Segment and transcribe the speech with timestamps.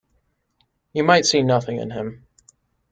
[0.93, 2.25] You might see nothing in him.